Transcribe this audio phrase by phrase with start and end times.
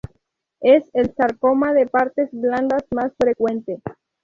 [0.61, 3.83] Es el sarcoma de partes blandas más frecuente.